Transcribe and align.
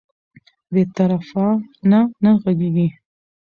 بې 0.73 0.83
طرفانه 0.95 1.99
نه 2.23 2.31
غږیږي 2.41 2.87